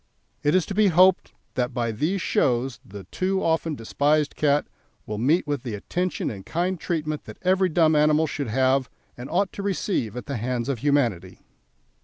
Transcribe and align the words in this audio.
It 0.41 0.55
is 0.55 0.65
to 0.65 0.73
be 0.73 0.87
hoped 0.87 1.31
that 1.53 1.75
by 1.75 1.91
these 1.91 2.23
shows 2.23 2.79
the 2.83 3.03
too 3.11 3.43
often 3.43 3.75
despised 3.75 4.35
cat 4.35 4.65
will 5.05 5.19
meet 5.19 5.45
with 5.45 5.61
the 5.61 5.75
attention 5.75 6.31
and 6.31 6.43
kind 6.43 6.79
treatment 6.79 7.25
that 7.25 7.37
every 7.43 7.69
dumb 7.69 7.95
animal 7.95 8.25
should 8.25 8.47
have 8.47 8.89
and 9.15 9.29
ought 9.29 9.53
to 9.53 9.61
receive 9.61 10.17
at 10.17 10.25
the 10.25 10.37
hands 10.37 10.69
of 10.69 10.79
humanity. 10.79 11.41